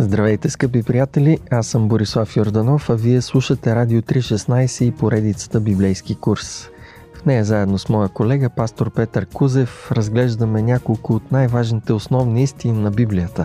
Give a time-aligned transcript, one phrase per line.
[0.00, 1.38] Здравейте, скъпи приятели!
[1.50, 6.68] Аз съм Борислав Йорданов, а вие слушате Радио 316 и поредицата Библейски курс.
[7.14, 12.78] В нея заедно с моя колега, пастор Петър Кузев, разглеждаме няколко от най-важните основни истини
[12.78, 13.44] на Библията.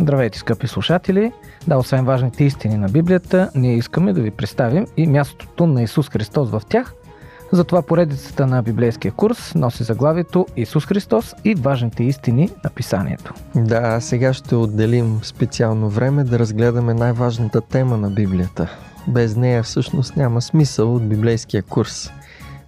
[0.00, 1.32] Здравейте, скъпи слушатели!
[1.68, 6.08] Да, освен важните истини на Библията, ние искаме да ви представим и мястото на Исус
[6.08, 6.94] Христос в тях–
[7.52, 13.34] затова поредицата на библейския курс носи заглавието Исус Христос и важните истини на писанието.
[13.54, 18.70] Да, сега ще отделим специално време да разгледаме най-важната тема на Библията.
[19.08, 22.10] Без нея всъщност няма смисъл от библейския курс.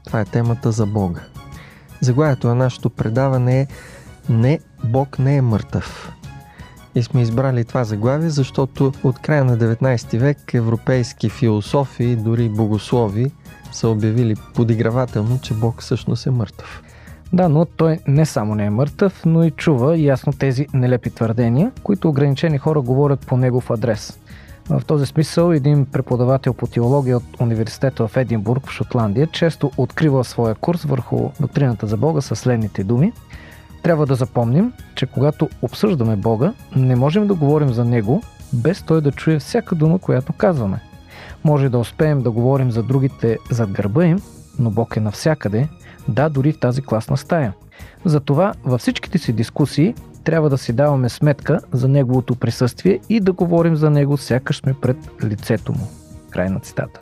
[0.04, 1.20] Това е темата за Бога.
[2.00, 3.66] Заглавието на нашето предаване е
[4.28, 6.12] Не, Бог не е мъртъв.
[6.94, 13.32] И сме избрали това заглавие, защото от края на 19 век европейски философи, дори богослови,
[13.72, 16.82] са обявили подигравателно, че Бог всъщност е мъртъв.
[17.32, 21.72] Да, но той не само не е мъртъв, но и чува ясно тези нелепи твърдения,
[21.82, 24.18] които ограничени хора говорят по негов адрес.
[24.70, 30.24] В този смисъл един преподавател по теология от университета в Единбург в Шотландия често открива
[30.24, 33.12] своя курс върху доктрината за Бога със следните думи.
[33.82, 38.22] Трябва да запомним, че когато обсъждаме Бога, не можем да говорим за Него,
[38.52, 40.80] без той да чуе всяка дума, която казваме.
[41.44, 44.18] Може да успеем да говорим за другите зад гърба им,
[44.58, 45.68] но Бог е навсякъде,
[46.08, 47.52] да, дори в тази класна стая.
[48.04, 49.94] Затова във всичките си дискусии
[50.24, 54.74] трябва да си даваме сметка за Неговото присъствие и да говорим за Него, сякаш сме
[54.74, 55.88] пред лицето Му.
[56.30, 57.00] Край на цитата.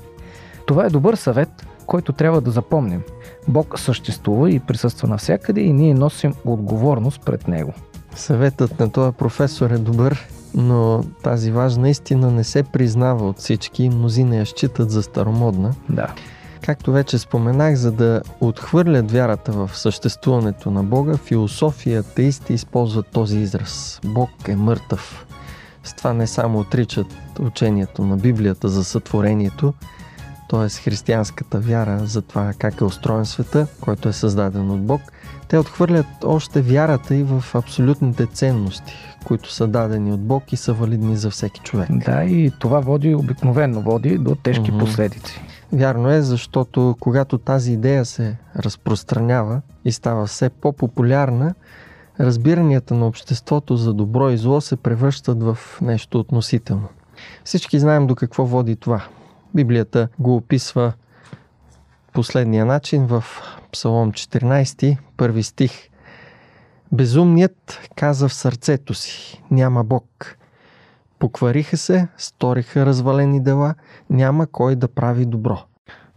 [0.67, 3.03] Това е добър съвет, който трябва да запомним.
[3.49, 7.75] Бог съществува и присъства навсякъде и ние носим отговорност пред Него.
[8.15, 13.85] Съветът на този професор е добър но тази важна истина не се признава от всички
[13.85, 15.75] и мнозина я считат за старомодна.
[15.89, 16.15] Да.
[16.63, 23.39] Както вече споменах, за да отхвърлят вярата в съществуването на Бога, философия атеисти използват този
[23.39, 24.01] израз.
[24.05, 25.27] Бог е мъртъв.
[25.85, 27.07] С това не само отричат
[27.41, 29.75] учението на Библията за сътворението,
[30.49, 30.69] т.е.
[30.69, 35.01] християнската вяра за това как е устроен света, който е създаден от Бог,
[35.49, 38.95] те отхвърлят още вярата и в абсолютните ценности,
[39.27, 41.89] които са дадени от Бог и са валидни за всеки човек.
[41.91, 44.79] Да, и това води обикновено води до тежки mm-hmm.
[44.79, 45.41] последици.
[45.73, 51.55] Вярно е, защото когато тази идея се разпространява и става все по-популярна,
[52.21, 56.89] разбиранията на обществото за добро и зло се превръщат в нещо относително.
[57.45, 59.05] Всички знаем до какво води това.
[59.55, 60.93] Библията го описва
[62.13, 63.25] последния начин в
[63.73, 65.89] Псалом 14, първи стих.
[66.93, 70.37] Безумният каза в сърцето си, няма Бог.
[71.19, 73.75] Поквариха се, сториха развалени дела,
[74.11, 75.59] няма кой да прави добро.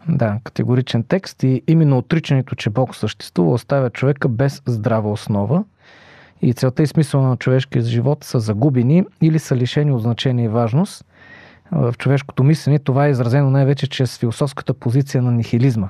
[0.07, 5.63] Да, категоричен текст и именно отричането, че Бог съществува, оставя човека без здрава основа
[6.41, 10.47] и целта и смисъл на човешкия живот са загубени или са лишени от значение и
[10.47, 11.06] важност.
[11.72, 15.90] В човешкото мислене това е изразено най-вече чрез философската позиция на нихилизма.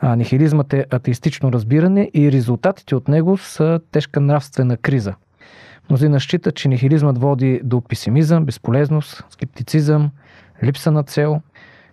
[0.00, 5.14] А, нихилизмът е атеистично разбиране и резултатите от него са тежка нравствена криза.
[5.90, 10.10] Мнозина считат, че нихилизмът води до песимизъм, безполезност, скептицизъм,
[10.64, 11.40] липса на цел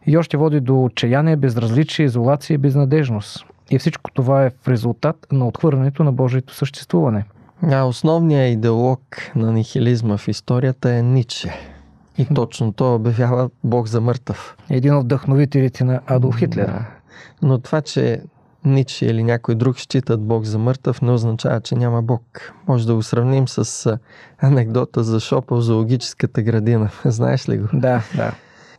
[0.07, 3.45] и още води до отчаяние, безразличие, изолация и безнадежност.
[3.71, 7.25] И всичко това е в резултат на отхвърлянето на Божието съществуване.
[7.63, 9.01] А основният идеолог
[9.35, 11.53] на нихилизма в историята е Ниче.
[12.17, 14.57] И точно той обявява Бог за мъртъв.
[14.69, 16.65] Един от вдъхновителите на Адолф Хитлер.
[16.65, 16.85] Да.
[17.41, 18.21] Но това, че
[18.65, 22.53] Ниче или някой друг считат Бог за мъртъв, не означава, че няма Бог.
[22.67, 23.97] Може да го сравним с
[24.37, 26.89] анекдота за Шопа в зоологическата градина.
[27.05, 27.67] Знаеш ли го?
[27.73, 28.33] Да, да.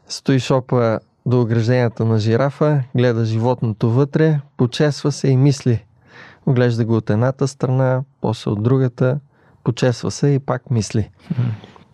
[0.09, 5.85] Стои Шопа до огражденията на жирафа, гледа животното вътре, почесва се и мисли.
[6.47, 9.19] Оглежда го от едната страна, после от другата,
[9.65, 11.11] почесва се и пак мисли.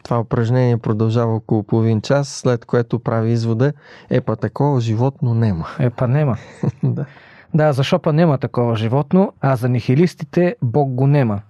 [0.03, 3.73] Това упражнение продължава около половин час, след което прави извода,
[4.11, 5.67] е па такова животно нема.
[5.79, 6.37] Е па нема.
[6.83, 7.07] да.
[7.55, 11.41] Да, за Шопа нема такова животно, а за нихилистите Бог го нема.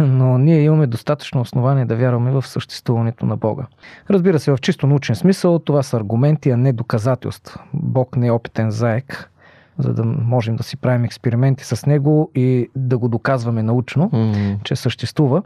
[0.00, 3.66] Но ние имаме достатъчно основание да вярваме в съществуването на Бога.
[4.10, 7.60] Разбира се, в чисто научен смисъл това са аргументи, а не доказателства.
[7.74, 9.30] Бог не е опитен заек,
[9.78, 14.62] за да можем да си правим експерименти с него и да го доказваме научно, mm-hmm.
[14.62, 15.42] че съществува.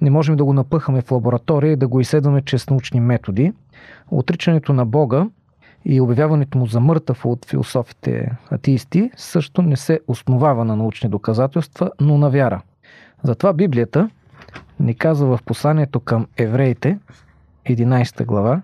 [0.00, 3.52] Не можем да го напъхаме в лаборатория и да го изследваме чрез научни методи.
[4.10, 5.26] Отричането на Бога
[5.84, 11.90] и обявяването му за мъртъв от философите атеисти също не се основава на научни доказателства,
[12.00, 12.62] но на вяра.
[13.22, 14.10] Затова Библията
[14.80, 16.98] ни казва в посланието към евреите,
[17.66, 18.62] 11 глава,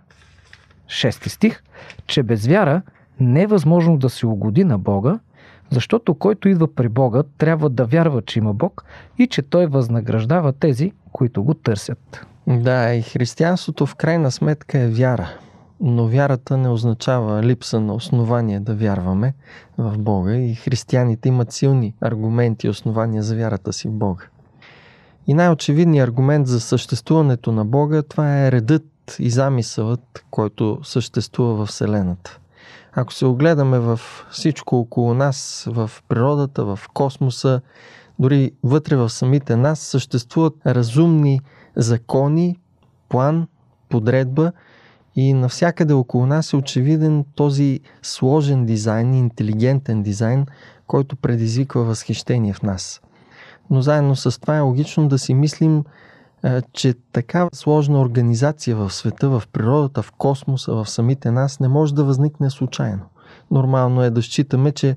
[0.86, 1.62] 6 стих,
[2.06, 2.82] че без вяра
[3.20, 5.18] не е възможно да се угоди на Бога,
[5.70, 8.84] защото който идва при Бога, трябва да вярва, че има Бог
[9.18, 12.26] и че Той възнаграждава тези, които го търсят.
[12.46, 15.28] Да, и християнството в крайна сметка е вяра.
[15.80, 19.34] Но вярата не означава липса на основание да вярваме
[19.78, 24.24] в Бога и християните имат силни аргументи и основания за вярата си в Бога.
[25.26, 28.84] И най-очевидният аргумент за съществуването на Бога това е редът
[29.18, 32.39] и замисълът, който съществува в Вселената.
[32.92, 34.00] Ако се огледаме в
[34.30, 37.60] всичко около нас, в природата, в космоса,
[38.18, 41.40] дори вътре в самите нас съществуват разумни
[41.76, 42.56] закони,
[43.08, 43.46] план,
[43.88, 44.52] подредба
[45.16, 50.46] и навсякъде около нас е очевиден този сложен дизайн, интелигентен дизайн,
[50.86, 53.00] който предизвиква възхищение в нас.
[53.70, 55.84] Но заедно с това е логично да си мислим,
[56.72, 61.94] че такава сложна организация в света, в природата, в космоса, в самите нас не може
[61.94, 63.02] да възникне случайно.
[63.50, 64.96] Нормално е да считаме, че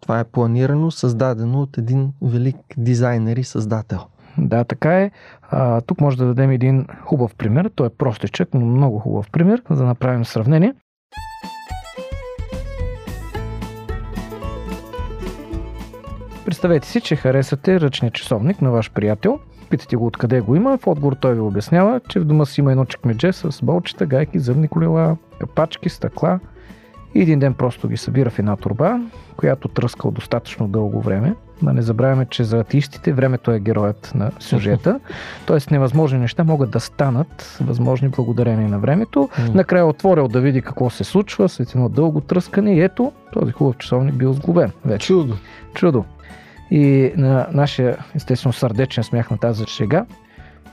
[0.00, 3.98] това е планирано, създадено от един велик дизайнер и създател.
[4.38, 5.10] Да, така е.
[5.50, 7.70] А, тук може да дадем един хубав пример.
[7.74, 10.74] Той е простичък, но много хубав пример, за да направим сравнение.
[16.44, 19.38] Представете си, че харесате ръчния часовник на ваш приятел.
[19.72, 20.78] Питате го откъде го има.
[20.78, 24.38] В отговор той ви обяснява, че в дома си има едно чекмедже с болчета, гайки,
[24.38, 26.40] зъбни колела, капачки, стъкла.
[27.14, 29.00] И един ден просто ги събира в една турба,
[29.36, 31.34] която тръскал достатъчно дълго време.
[31.62, 35.00] Да не забравяме, че за атеистите времето е героят на сюжета.
[35.46, 39.28] Тоест невъзможни неща могат да станат възможни благодарение на времето.
[39.54, 43.76] Накрая отворил да види какво се случва след едно дълго тръскане и ето този хубав
[43.76, 44.72] часовник бил сглобен.
[44.84, 45.06] Вече.
[45.06, 45.36] Чудо.
[45.74, 46.04] Чудо.
[46.74, 50.06] И на нашия, естествено, сърдечен смях на тази шега,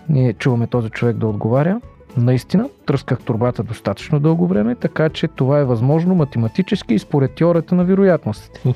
[0.09, 1.81] ние чуваме този човек да отговаря.
[2.17, 7.75] Наистина, тръсках турбата достатъчно дълго време, така че това е възможно математически и според теорията
[7.75, 8.73] на вероятностите.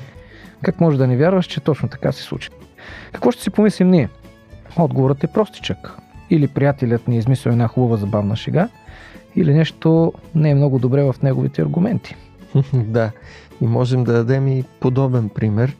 [0.62, 2.50] Как може да не вярваш, че точно така се случи?
[3.12, 4.08] Какво ще си помислим ние?
[4.78, 5.92] Отговорът е простичък.
[6.30, 8.68] Или приятелят ни е измислил една хубава забавна шега,
[9.36, 12.16] или нещо не е много добре в неговите аргументи.
[12.74, 13.10] да,
[13.60, 15.76] и можем да дадем и подобен пример.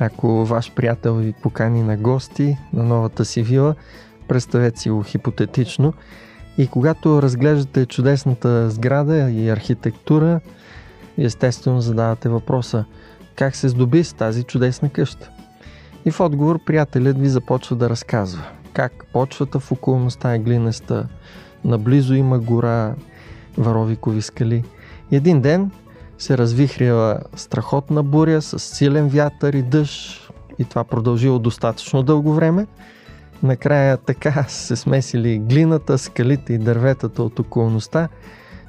[0.00, 3.74] Ако ваш приятел ви покани на гости на новата си вила,
[4.28, 5.94] представете си го хипотетично,
[6.58, 10.40] и когато разглеждате чудесната сграда и архитектура,
[11.18, 12.84] естествено задавате въпроса
[13.36, 15.30] как се здоби с тази чудесна къща.
[16.04, 21.08] И в отговор приятелят ви започва да разказва как почвата в околността е глинеста,
[21.64, 22.94] наблизо има гора,
[23.58, 24.64] варовикови скали.
[25.10, 25.70] Един ден
[26.20, 32.66] се развихрила страхотна буря с силен вятър и дъжд и това продължило достатъчно дълго време.
[33.42, 38.08] Накрая така се смесили глината, скалите и дърветата от околността,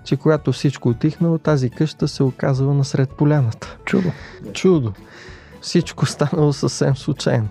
[0.05, 3.77] че когато всичко отихнало, тази къща се оказала насред поляната.
[3.85, 4.11] Чудо.
[4.53, 4.93] Чудо.
[5.61, 7.47] Всичко станало съвсем случайно.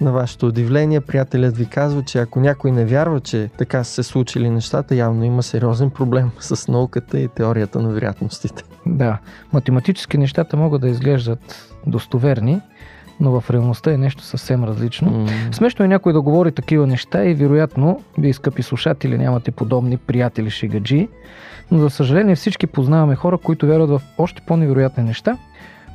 [0.00, 4.02] На вашето удивление, приятелят ви казва, че ако някой не вярва, че така са се
[4.02, 8.62] случили нещата, явно има сериозен проблем с науката и теорията на вероятностите.
[8.86, 9.18] Да,
[9.52, 12.60] математически нещата могат да изглеждат достоверни,
[13.20, 15.10] но в реалността е нещо съвсем различно.
[15.10, 15.54] Mm.
[15.54, 20.50] Смешно е някой да говори такива неща и вероятно, вие скъпи слушатели нямате подобни приятели
[20.50, 21.08] шегаджи,
[21.70, 25.36] но за съжаление всички познаваме хора, които вярват в още по-невероятни неща.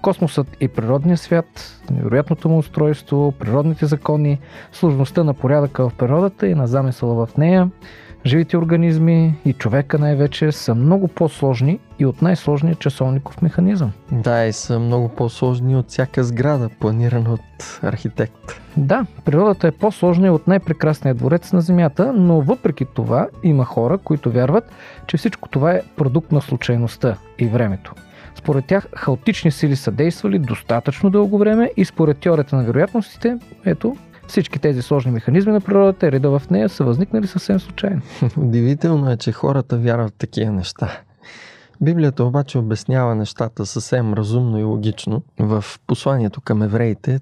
[0.02, 4.40] Космосът и природният свят, невероятното му устройство, природните закони,
[4.72, 7.70] сложността на порядъка в природата и на замисъла в нея–
[8.26, 13.92] Живите организми и човека най-вече са много по-сложни и от най-сложния часовников механизъм.
[14.12, 18.62] Да, и са много по-сложни от всяка сграда, планирана от архитект.
[18.78, 23.98] Да, природата е по-сложна и от най-прекрасния дворец на Земята, но въпреки това има хора,
[23.98, 24.72] които вярват,
[25.08, 27.94] че всичко това е продукт на случайността и времето.
[28.40, 33.98] Според тях хаотични сили са действали достатъчно дълго време и според теорията на вероятностите, ето,
[34.28, 38.02] всички тези сложни механизми на природата и реда в нея са възникнали съвсем случайно.
[38.38, 41.02] Удивително е, че хората вярват в такива неща.
[41.82, 45.24] Библията обаче обяснява нещата съвсем разумно и логично.
[45.40, 47.20] В посланието към евреите,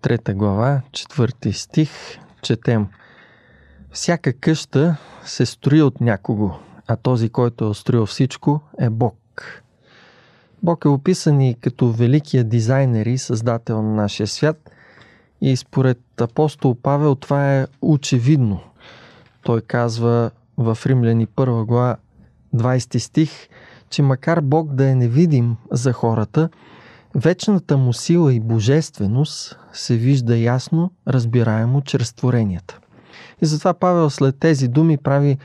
[0.00, 1.90] трета глава, четвърти стих,
[2.42, 2.86] четем
[3.90, 6.50] Всяка къща се строи от някого,
[6.86, 9.14] а този, който е строил всичко, е Бог.
[10.62, 14.70] Бог е описан и като великия дизайнер и създател на нашия свят–
[15.42, 18.60] и според апостол Павел това е очевидно.
[19.42, 21.96] Той казва в Римляни 1 глава
[22.54, 23.30] 20 стих,
[23.90, 26.48] че макар Бог да е невидим за хората,
[27.14, 32.78] вечната му сила и божественост се вижда ясно, разбираемо чрез творенията.
[33.42, 35.38] И затова Павел след тези думи прави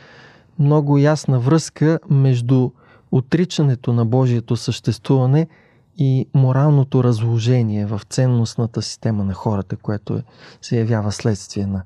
[0.59, 2.71] много ясна връзка между
[3.11, 5.47] отричането на Божието съществуване–
[5.97, 10.21] и моралното разложение в ценностната система на хората, което
[10.61, 11.83] се явява следствие на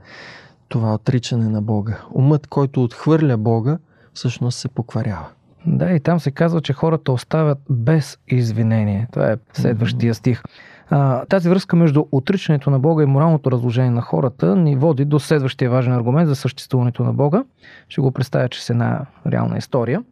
[0.67, 2.01] това отричане на Бога.
[2.13, 3.77] Умът, който отхвърля Бога,
[4.13, 5.27] всъщност се покварява.
[5.65, 9.07] Да, и там се казва, че хората оставят без извинение.
[9.11, 10.43] Това е следващия стих.
[10.89, 15.19] А, тази връзка между отричането на Бога и моралното разложение на хората ни води до
[15.19, 17.43] следващия важен аргумент за съществуването на Бога.
[17.89, 20.03] Ще го представя, че с една реална история.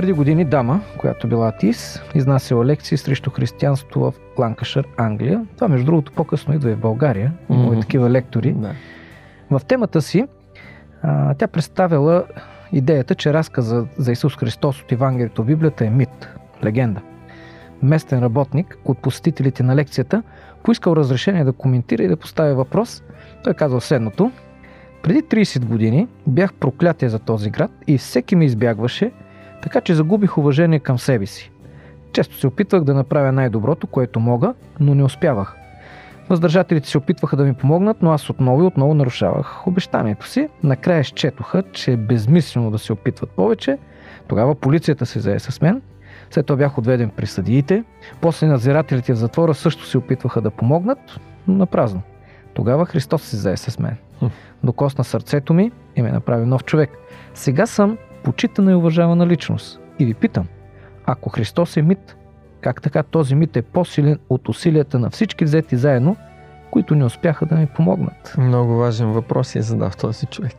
[0.00, 5.46] Преди години дама, която била атис, изнасяла лекции срещу християнството в Ланкашър, Англия.
[5.54, 7.32] Това, между другото, по-късно идва и в България.
[7.50, 7.80] Има mm-hmm.
[7.80, 8.52] такива лектори.
[8.52, 8.72] Да.
[9.50, 10.24] В темата си
[11.02, 12.24] а, тя представила
[12.72, 16.28] идеята, че разказа за Исус Христос от Евангелието в Библията е мит,
[16.64, 17.00] легенда.
[17.82, 20.22] Местен работник от посетителите на лекцията
[20.62, 23.02] поискал разрешение да коментира и да поставя въпрос.
[23.44, 24.32] Той казал следното.
[25.02, 29.10] Преди 30 години бях проклятие за този град и всеки ме избягваше,
[29.62, 31.50] така че загубих уважение към себе си.
[32.12, 35.56] Често се опитвах да направя най-доброто, което мога, но не успявах.
[36.28, 40.48] Въздържателите се опитваха да ми помогнат, но аз отново и отново нарушавах обещанието си.
[40.62, 43.78] Накрая счетоха, че е безмислено да се опитват повече.
[44.28, 45.82] Тогава полицията се зае с мен.
[46.30, 47.84] След това бях отведен при съдиите.
[48.20, 52.02] После надзирателите в затвора също се опитваха да помогнат, но на празно.
[52.54, 53.96] Тогава Христос се зае с мен.
[54.64, 56.90] Докосна сърцето ми и ме направи нов човек.
[57.34, 59.80] Сега съм почитана и уважавана личност.
[59.98, 60.46] И ви питам,
[61.06, 62.16] ако Христос е мит,
[62.60, 66.16] как така този мит е по-силен от усилията на всички взети заедно,
[66.70, 68.34] които не успяха да ми помогнат?
[68.38, 70.56] Много важен въпрос е задав този човек.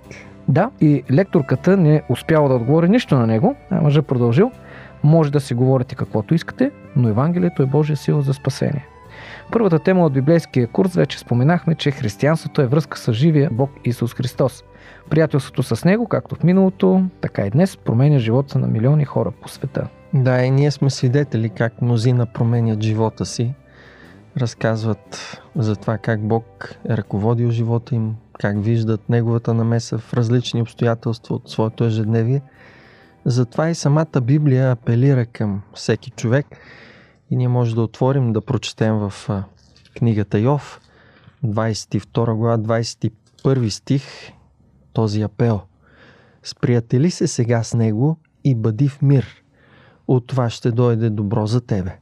[0.48, 4.52] Да, и лекторката не успяла да отговори нищо на него, а мъжа продължил.
[5.04, 8.86] Може да си говорите каквото искате, но Евангелието е Божия сила за спасение.
[9.52, 14.14] Първата тема от библейския курс вече споменахме, че християнството е връзка с живия Бог Исус
[14.14, 14.64] Христос.
[15.10, 19.50] Приятелството с Него, както в миналото, така и днес, променя живота на милиони хора по
[19.50, 19.88] света.
[20.14, 23.54] Да, и ние сме свидетели как мнозина променят живота си,
[24.38, 30.62] разказват за това как Бог е ръководил живота им, как виждат Неговата намеса в различни
[30.62, 32.42] обстоятелства от своето ежедневие.
[33.26, 36.46] Затова и самата Библия апелира към всеки човек
[37.32, 39.14] и ние може да отворим да прочетем в
[39.98, 40.82] книгата Йов,
[41.46, 44.04] 22 глава, 21 стих,
[44.94, 45.62] този апел.
[46.44, 49.26] Сприятели се сега с него и бъди в мир–
[50.08, 51.98] от това ще дойде добро за тебе.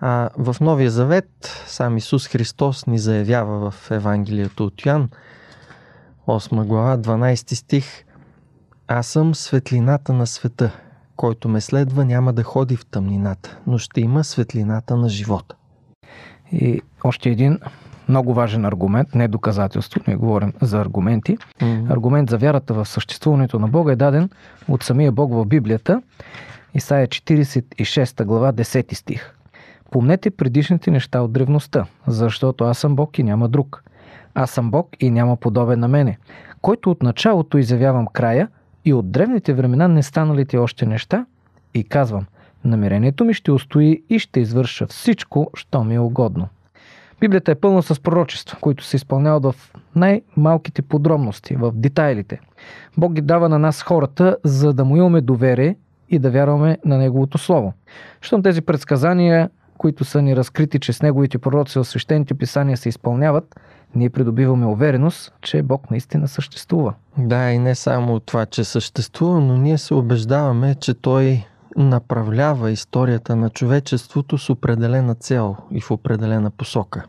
[0.00, 5.08] А в Новия Завет сам Исус Христос ни заявява в Евангелието от Йоан,
[6.26, 8.04] 8 глава, 12 стих
[8.88, 10.70] Аз съм светлината на света.
[11.16, 15.56] Който ме следва няма да ходи в тъмнината, но ще има светлината на живота.
[16.52, 17.58] И още един
[18.10, 21.38] много важен аргумент, не доказателство, не говорим за аргументи.
[21.38, 21.92] Mm-hmm.
[21.92, 24.30] Аргумент за вярата в съществуването на Бога е даден
[24.68, 26.02] от самия Бог в Библията.
[26.74, 29.34] Исаия 46 глава 10 стих.
[29.90, 33.84] Помнете предишните неща от древността, защото аз съм Бог и няма друг.
[34.34, 36.18] Аз съм Бог и няма подобен на мене,
[36.60, 38.48] който от началото изявявам края
[38.84, 41.26] и от древните времена не станалите още неща
[41.74, 42.26] и казвам,
[42.64, 46.48] намерението ми ще устои и ще извърша всичко, що ми е угодно.
[47.20, 52.40] Библията е пълна с пророчества, които се изпълняват в най-малките подробности, в детайлите.
[52.96, 55.76] Бог ги дава на нас хората, за да му имаме доверие
[56.08, 57.72] и да вярваме на Неговото Слово.
[58.20, 62.88] Щом тези предсказания, които са ни разкрити, че с Неговите пророци в свещените писания се
[62.88, 63.60] изпълняват,
[63.94, 66.94] ние придобиваме увереност, че Бог наистина съществува.
[67.18, 71.44] Да, и не само това, че съществува, но ние се убеждаваме, че Той
[71.76, 77.04] направлява историята на човечеството с определена цел и в определена посока.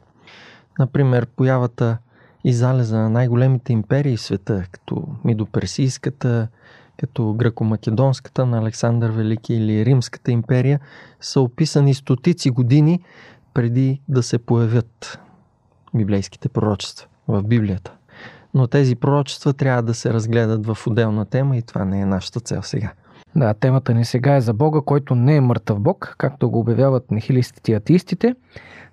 [0.79, 1.97] Например, появата
[2.43, 6.47] и залеза на най-големите империи в света, като Мидоперсийската,
[6.99, 10.79] като гръко-македонската на Александър Велики или Римската империя,
[11.19, 12.99] са описани стотици години
[13.53, 15.19] преди да се появят
[15.93, 17.91] библейските пророчества в Библията.
[18.53, 22.39] Но тези пророчества трябва да се разгледат в отделна тема и това не е нашата
[22.39, 22.93] цел сега.
[23.35, 27.11] Да, темата ни сега е за Бога, който не е мъртъв Бог, както го обявяват
[27.11, 28.35] нехилистите и атеистите.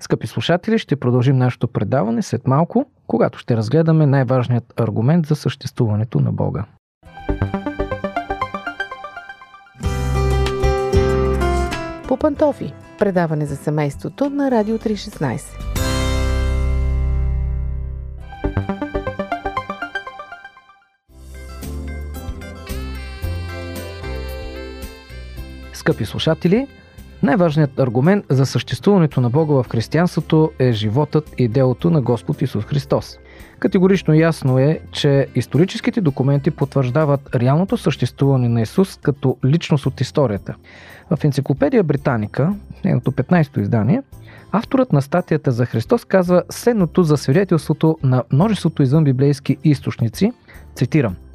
[0.00, 6.20] Скъпи слушатели, ще продължим нашето предаване след малко, когато ще разгледаме най-важният аргумент за съществуването
[6.20, 6.64] на Бога.
[12.08, 12.72] По пантофи.
[12.98, 15.77] Предаване за семейството на Радио 316.
[25.78, 26.66] Скъпи слушатели,
[27.22, 32.64] най-важният аргумент за съществуването на Бога в християнството е животът и делото на Господ Исус
[32.64, 33.18] Христос.
[33.58, 40.54] Категорично ясно е, че историческите документи потвърждават реалното съществуване на Исус като личност от историята.
[41.10, 42.54] В енциклопедия Британика,
[42.84, 44.02] нейното 15-то издание,
[44.52, 50.32] авторът на статията за Христос казва следното за свидетелството на множеството извънбиблейски източници,
[50.74, 51.16] цитирам–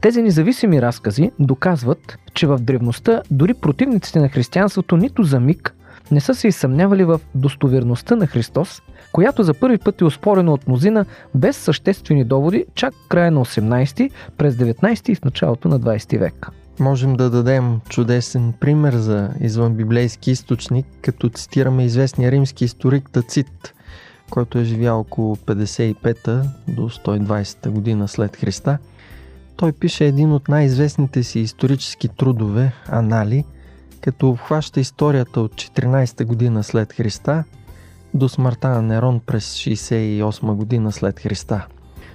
[0.00, 5.74] тези независими разкази доказват, че в древността дори противниците на християнството нито за миг
[6.10, 10.68] не са се изсъмнявали в достоверността на Христос, която за първи път е успорена от
[10.68, 11.04] мнозина
[11.34, 16.48] без съществени доводи чак края на 18, през 19 и в началото на 20 век.
[16.80, 23.74] Можем да дадем чудесен пример за извънбиблейски източник, като цитираме известния римски историк Тацит,
[24.30, 28.78] който е живял около 55 до 120 година след Христа–
[29.56, 33.44] той пише един от най-известните си исторически трудове, Анали,
[34.00, 37.44] като обхваща историята от 14 година след Христа
[38.14, 41.66] до смъртта на Нерон през 68 година след Христа.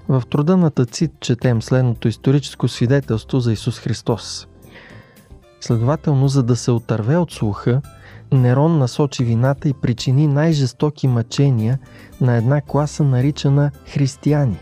[0.10, 4.48] В труда на Тацит четем следното историческо свидетелство за Исус Христос.
[5.62, 7.82] Следователно, за да се отърве от слуха,
[8.32, 11.80] Нерон насочи вината и причини най-жестоки мъчения
[12.22, 14.58] на една класа наричана християни,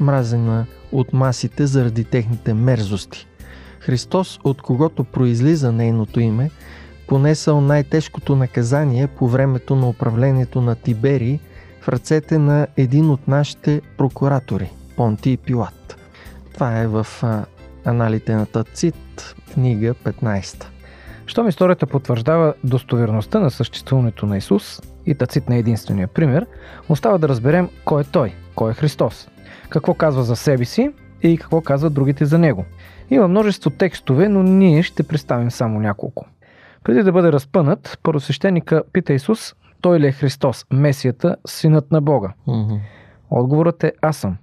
[0.00, 3.26] мразена от масите заради техните мерзости.
[3.80, 6.50] Христос, от когото произлиза нейното име,
[7.08, 11.40] понесъл най-тежкото наказание по времето на управлението на Тибери
[11.80, 15.96] в ръцете на един от нашите прокуратори, Понти и Пилат.
[16.54, 17.06] Това е в
[17.84, 20.64] аналите на Тацит, книга 15.
[21.26, 26.46] Щом историята потвърждава достоверността на съществуването на Исус и Тацит на единствения пример,
[26.88, 29.28] остава да разберем кой е Той, кой е Христос
[29.68, 30.90] какво казва за себе си
[31.22, 32.64] и какво казват другите за него.
[33.10, 36.26] Има множество текстове, но ние ще представим само няколко.
[36.84, 42.32] Преди да бъде разпънат, първосвещеника пита Исус, той ли е Христос, Месията, синът на Бога?
[42.48, 42.78] Mm-hmm.
[43.30, 44.36] Отговорът е аз съм.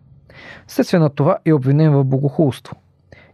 [0.68, 2.76] Следствие на това е обвинен в богохулство.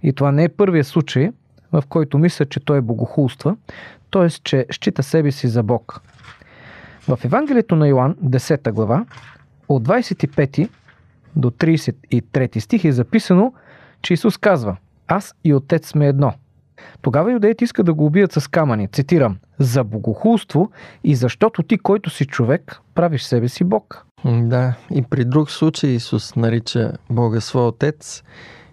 [0.03, 1.31] И това не е първият случай,
[1.71, 3.55] в който мисля, че той е богохулства,
[4.11, 4.29] т.е.
[4.29, 6.01] че счита себе си за Бог.
[7.07, 9.05] В Евангелието на Йоанн, 10 глава,
[9.75, 10.70] от 25
[11.36, 13.53] до 33 стих е записано,
[14.01, 16.34] че Исус казва Аз и Отец сме едно.
[17.01, 18.88] Тогава юдеите искат да го убият с камъни.
[18.88, 20.72] Цитирам За богохулство
[21.03, 24.05] и защото ти, който си човек, правиш себе си Бог.
[24.25, 28.24] Да, и при друг случай Исус нарича Бога свой Отец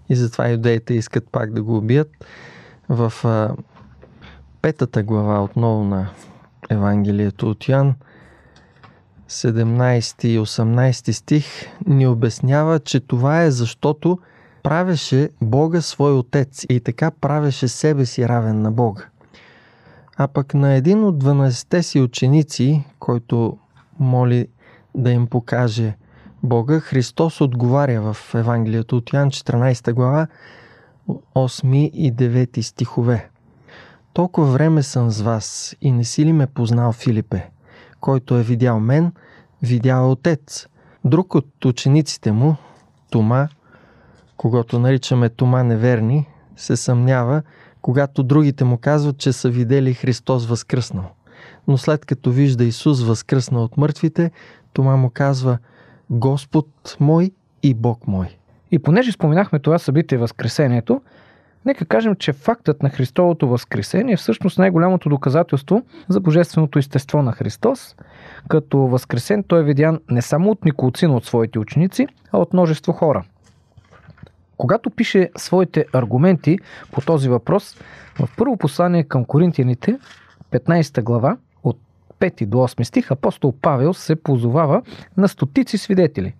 [0.08, 2.10] и затова юдеите искат пак да го убият.
[2.88, 3.56] В а,
[4.62, 6.10] петата глава отново на
[6.70, 7.94] Евангелието от Йоан–
[9.28, 11.46] 17 и 18 стих
[11.86, 14.18] ни обяснява, че това е защото
[14.62, 19.04] правеше Бога свой отец и така правеше себе си равен на Бога.
[20.16, 23.58] А пък на един от 12-те си ученици, който
[23.98, 24.48] моли
[24.94, 25.96] да им покаже
[26.42, 30.26] Бога, Христос отговаря в Евангелието от Ян 14 глава
[31.34, 33.28] 8 и 9 стихове.
[34.12, 37.50] Толкова време съм с вас и не си ли ме познал, Филипе?
[38.00, 39.12] Който е видял мен,
[39.62, 40.66] видял отец.
[41.04, 42.56] Друг от учениците му,
[43.10, 43.48] Тома,
[44.36, 47.42] когато наричаме Тома неверни, се съмнява,
[47.82, 51.10] когато другите му казват, че са видели Христос възкръснал.
[51.68, 54.30] Но след като вижда Исус възкръснал от мъртвите,
[54.72, 55.58] Тома му казва
[56.10, 57.30] Господ мой
[57.62, 58.38] и Бог мой.
[58.70, 61.02] И понеже споменахме това събитие Възкресението,
[61.64, 67.32] Нека кажем, че фактът на Христовото възкресение е всъщност най-голямото доказателство за божественото естество на
[67.32, 67.96] Христос.
[68.48, 72.92] Като възкресен той е видян не само от Николцина от своите ученици, а от множество
[72.92, 73.24] хора.
[74.56, 76.58] Когато пише своите аргументи
[76.92, 77.76] по този въпрос,
[78.18, 79.98] в първо послание към Коринтияните,
[80.52, 81.78] 15 глава, от
[82.20, 84.82] 5 до 8 стих, апостол Павел се позовава
[85.16, 86.34] на стотици свидетели.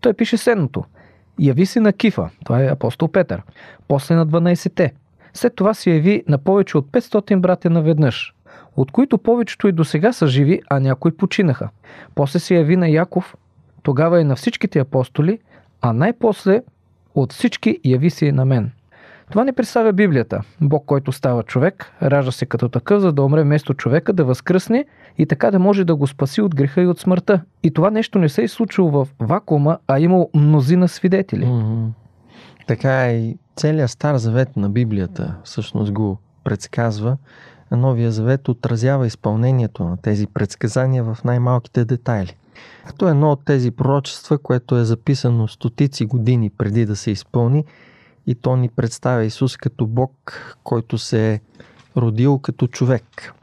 [0.00, 0.84] Той пише следното–
[1.38, 3.42] Яви се на Кифа, това е апостол Петър,
[3.88, 4.92] после на 12-те.
[5.34, 8.34] След това се яви на повече от 500 братя наведнъж,
[8.76, 11.68] от които повечето и до сега са живи, а някои починаха.
[12.14, 13.34] После се яви на Яков,
[13.82, 15.38] тогава и на всичките апостоли,
[15.80, 16.62] а най-после
[17.14, 18.70] от всички яви се и на мен.
[19.30, 20.40] Това не представя Библията.
[20.60, 24.84] Бог, който става човек, ражда се като такъв, за да умре вместо човека, да възкръсне
[25.18, 27.40] и така да може да го спаси от греха и от смъртта.
[27.62, 31.44] И това нещо не се е случило в вакуума, а имал мнозина свидетели.
[31.44, 31.88] Mm-hmm.
[32.66, 37.16] Така е и целият Стар Завет на Библията всъщност го предсказва,
[37.70, 42.36] Новия Завет отразява изпълнението на тези предсказания в най-малките детайли.
[42.86, 47.64] Като едно от тези пророчества, което е записано стотици години преди да се изпълни,
[48.26, 50.32] и то ни представя Исус като Бог,
[50.64, 51.40] който се е
[51.96, 53.34] родил като човек.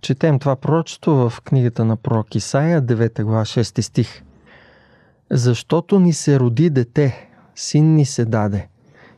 [0.00, 4.22] Четем това пророчество в книгата на пророк Исаия, 9 глава, 6 стих.
[5.30, 8.68] Защото ни се роди дете, син ни се даде,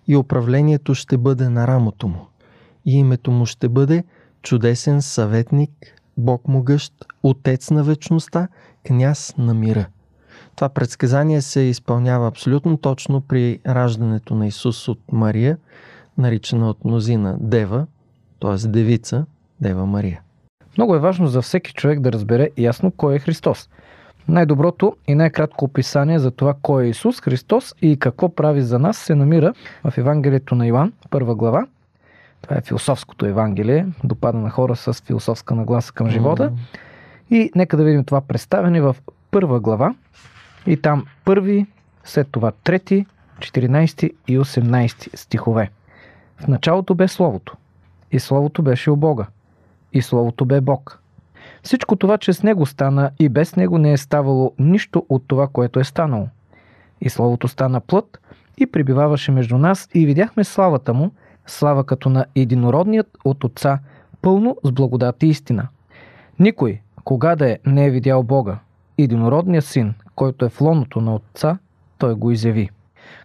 [0.09, 2.27] и управлението ще бъде на рамото му.
[2.87, 4.05] И името му ще бъде
[4.43, 5.71] чудесен съветник,
[6.17, 6.93] Бог могъщ,
[7.23, 8.49] Отец на вечността,
[8.87, 9.87] княз на мира.
[10.57, 15.59] Това предсказание се изпълнява абсолютно точно при раждането на Исус от Мария,
[16.19, 17.87] наричана от мнозина Дева,
[18.41, 18.69] т.е.
[18.69, 19.27] девица,
[19.61, 20.21] Дева Мария.
[20.79, 23.69] Много е важно за всеки човек да разбере ясно кой е Христос.
[24.29, 28.97] Най-доброто и най-кратко описание за това кой е Исус Христос и какво прави за нас
[28.97, 31.67] се намира в Евангелието на Йоан, първа глава.
[32.43, 36.53] Това е философското Евангелие, допада на хора с философска нагласа към живота.
[37.31, 38.97] И нека да видим това представяне в
[39.31, 39.95] първа глава.
[40.67, 41.67] И там първи,
[42.05, 43.07] след това трети,
[43.39, 45.71] 14 и 18 стихове.
[46.37, 47.57] В началото бе Словото.
[48.13, 49.27] И Словото беше у Бога.
[49.93, 51.01] И Словото бе Бог.
[51.63, 55.49] Всичко това, че с Него стана и без Него не е ставало нищо от това,
[55.49, 56.29] което е станало.
[57.01, 58.21] И Словото стана плът
[58.59, 61.11] и прибиваваше между нас и видяхме славата Му,
[61.47, 63.79] слава като на единородният от Отца,
[64.23, 65.69] пълно с благодат и истина.
[66.39, 68.59] Никой, кога да е, не е видял Бога.
[68.99, 71.59] Единородният син, който е в лоното на Отца,
[71.99, 72.71] той го изяви.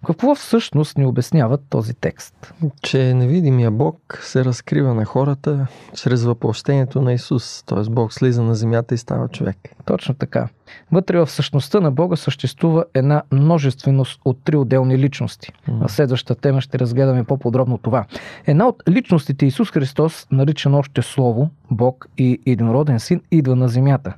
[0.06, 2.54] Какво всъщност ни обяснява този текст?
[2.82, 7.90] Че невидимия Бог се разкрива на хората чрез въплощението на Исус, т.е.
[7.90, 9.58] Бог слиза на земята и става човек.
[9.86, 10.48] Точно така.
[10.92, 15.52] Вътре в същността на Бога съществува една множественост от три отделни личности.
[15.70, 15.88] Mm.
[15.88, 18.06] В следващата тема ще разгледаме по-подробно това.
[18.46, 24.14] Една от личностите Исус Христос, наричан още Слово, Бог и Единороден Син, идва на земята.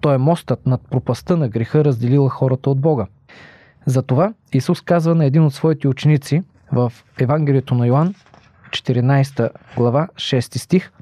[0.00, 3.06] Той е мостът над пропаста на греха, разделила хората от Бога.
[3.86, 8.14] Затова Исус казва на един от своите ученици в Евангелието на Йоанн,
[8.70, 10.92] 14 глава, 6 стих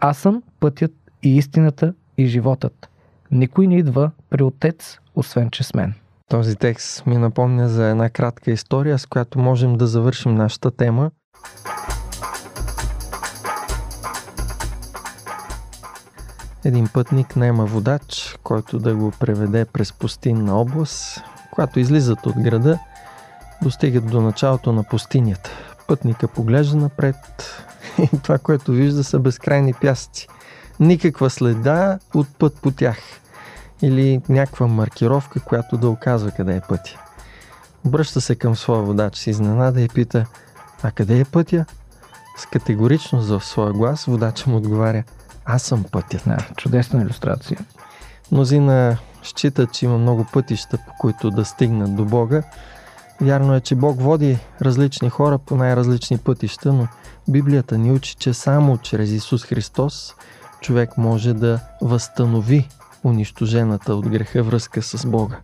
[0.00, 2.88] Аз съм пътят и истината и животът.
[3.30, 5.94] Никой не идва при Отец, освен че с мен.
[6.28, 11.10] Този текст ми напомня за една кратка история, с която можем да завършим нашата тема.
[16.64, 21.22] Един пътник найма водач, който да го преведе през пустинна област.
[21.50, 22.78] Когато излизат от града,
[23.62, 25.50] достигат до началото на пустинята.
[25.86, 27.16] Пътника поглежда напред
[28.12, 30.28] и това, което вижда са безкрайни пясъци.
[30.80, 32.98] Никаква следа от път по тях
[33.82, 36.98] или някаква маркировка, която да оказва къде е пътя.
[37.84, 40.26] Обръща се към своя водач с изненада и пита,
[40.82, 41.64] а къде е пътя?
[42.36, 45.04] С категоричност в своя глас водача му отговаря,
[45.50, 46.22] аз съм пътят.
[46.26, 47.58] Да, чудесна иллюстрация.
[48.32, 52.42] Мнозина считат, че има много пътища, по които да стигнат до Бога.
[53.20, 56.88] Вярно е, че Бог води различни хора по най-различни пътища, но
[57.28, 60.14] Библията ни учи, че само чрез Исус Христос
[60.60, 62.68] човек може да възстанови
[63.04, 65.36] унищожената от греха връзка с Бога.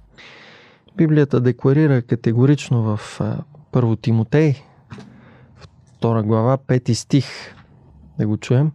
[0.96, 3.20] Библията декларира категорично в
[3.72, 4.62] Първо Тимотей,
[6.02, 7.26] 2 глава, 5 стих,
[8.18, 8.72] да го чуем.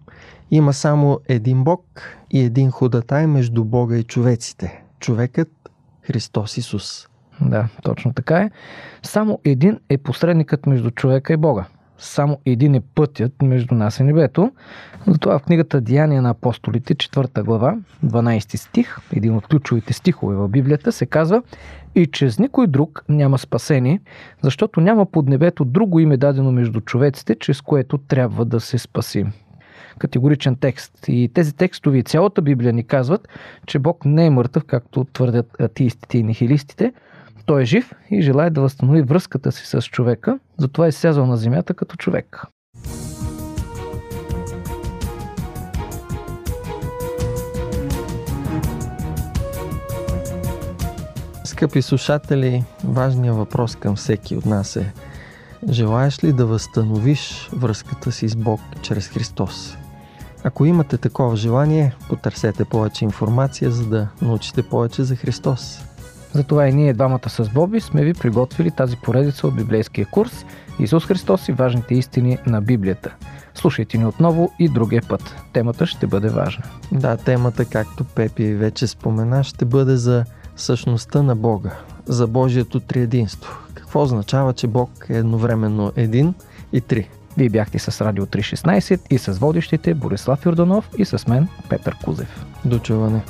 [0.51, 1.85] Има само един Бог
[2.31, 4.83] и един ходатай между Бога и човеците.
[4.99, 5.49] Човекът
[6.01, 7.07] Христос Исус.
[7.41, 8.51] Да, точно така е.
[9.03, 11.65] Само един е посредникът между човека и Бога.
[11.97, 14.51] Само един е пътят между нас и небето.
[15.07, 20.47] Затова в книгата Деяния на апостолите, 4 глава, 12 стих, един от ключовите стихове в
[20.47, 21.41] Библията, се казва
[21.95, 24.01] и чрез никой друг няма спасение,
[24.41, 29.33] защото няма под небето друго име дадено между човеците, чрез което трябва да се спасим
[29.99, 30.93] категоричен текст.
[31.07, 33.27] И тези текстове и цялата Библия ни казват,
[33.65, 36.93] че Бог не е мъртъв, както твърдят атеистите и нихилистите.
[37.45, 41.37] Той е жив и желая да възстанови връзката си с човека, затова е сязал на
[41.37, 42.43] земята като човек.
[51.43, 54.93] Скъпи слушатели, важният въпрос към всеки от нас е
[55.67, 59.78] Желаеш ли да възстановиш връзката си с Бог чрез Христос?
[60.43, 65.81] Ако имате такова желание, потърсете повече информация, за да научите повече за Христос.
[66.33, 70.45] Затова и ние двамата с Боби сме ви приготвили тази поредица от библейския курс
[70.79, 73.15] Исус Христос и важните истини на Библията.
[73.55, 75.35] Слушайте ни отново и другия път.
[75.53, 76.63] Темата ще бъде важна.
[76.91, 80.25] Да, темата, както Пепи вече спомена, ще бъде за
[80.55, 81.71] същността на Бога,
[82.05, 83.53] за Божието триединство.
[83.73, 86.33] Какво означава, че Бог е едновременно един
[86.73, 87.09] и три?
[87.37, 92.45] Вие бяхте с Радио 316 и с водещите Борислав Юрданов и с мен Петър Кузев.
[92.65, 93.21] До чуване!